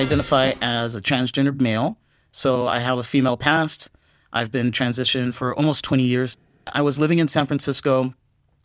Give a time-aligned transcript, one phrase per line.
[0.00, 1.98] identify as a transgendered male.
[2.32, 3.90] So I have a female past.
[4.32, 6.38] I've been transitioned for almost 20 years.
[6.72, 8.14] I was living in San Francisco.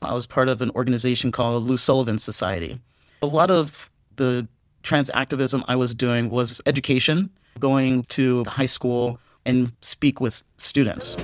[0.01, 2.79] I was part of an organization called Lou Sullivan Society.
[3.21, 4.47] A lot of the
[4.81, 11.17] trans activism I was doing was education, going to high school and speak with students.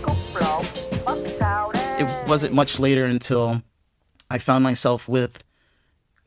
[1.99, 3.61] It wasn't much later until
[4.29, 5.41] I found myself with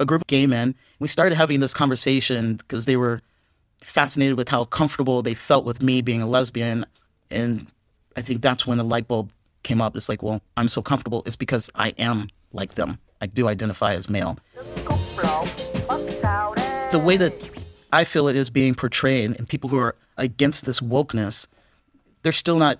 [0.00, 0.74] a group of gay men.
[1.00, 3.20] We started having this conversation because they were
[3.84, 6.86] fascinated with how comfortable they felt with me being a lesbian.
[7.30, 7.66] And
[8.16, 9.30] I think that's when the light bulb
[9.62, 9.94] came up.
[9.96, 11.22] It's like, well, I'm so comfortable.
[11.26, 12.98] It's because I am like them.
[13.20, 14.38] I do identify as male.
[16.90, 17.32] The way that
[17.92, 21.46] I feel it is being portrayed, and people who are against this wokeness,
[22.22, 22.78] they're still not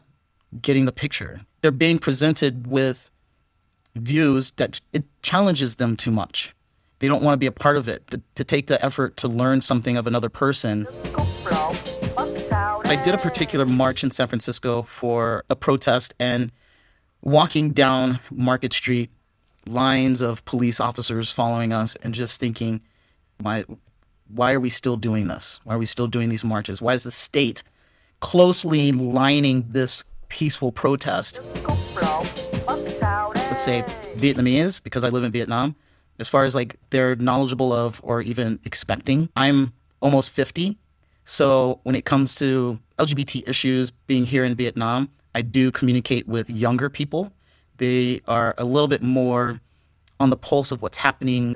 [0.61, 1.43] getting the picture.
[1.61, 3.11] They're being presented with
[3.95, 6.55] views that it challenges them too much.
[7.05, 9.29] They don't want to be a part of it, to, to take the effort to
[9.29, 10.87] learn something of another person.
[12.87, 16.51] I did a particular march in San Francisco for a protest and
[17.21, 19.11] walking down Market Street,
[19.67, 22.81] lines of police officers following us and just thinking,
[23.39, 23.65] why,
[24.29, 25.61] why are we still doing this?
[25.65, 26.81] Why are we still doing these marches?
[26.81, 27.63] Why is the state
[28.21, 31.43] closely lining this peaceful protest?
[32.67, 33.85] Let's say
[34.17, 35.77] Vietnamese, because I live in Vietnam,
[36.19, 39.29] as far as like they're knowledgeable of or even expecting.
[39.37, 40.79] I'm almost 50.
[41.25, 46.49] So when it comes to LGBT issues being here in Vietnam, I do communicate with
[46.51, 47.33] younger people.
[47.79, 49.61] They are a little bit more
[50.21, 51.55] on the pulse of what's happening.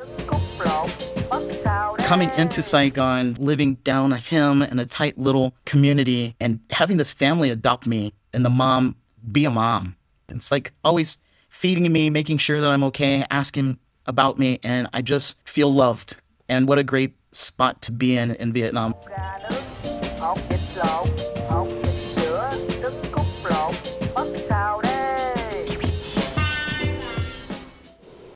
[1.99, 7.13] Coming into Saigon, living down a hẻm in a tight little community, and having this
[7.13, 8.97] family adopt me and the mom
[9.31, 9.97] be a mom.
[10.29, 15.03] It's like always feeding me, making sure that I'm okay, asking about me, and I
[15.03, 16.17] just feel loved.
[16.49, 18.95] And what a great spot to be in in Vietnam.